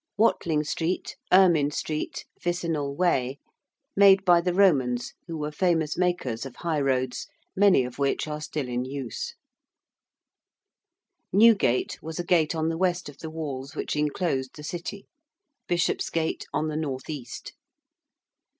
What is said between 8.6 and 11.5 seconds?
in use. (See map on p. 15.)